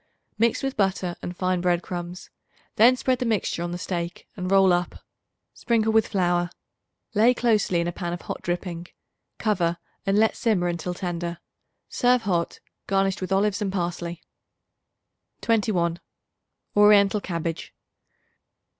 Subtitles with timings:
[0.39, 2.31] Mix with butter and fine bread crumbs;
[2.75, 5.05] then spread the mixture on the steak, and roll up.
[5.53, 6.49] Sprinkle with flour;
[7.13, 8.87] lay closely in a pan of hot dripping;
[9.37, 11.37] cover and let simmer until tender.
[11.87, 14.23] Serve hot, garnished with olives and parsley.
[15.41, 15.99] 21.
[16.75, 17.71] Oriental Cabbage.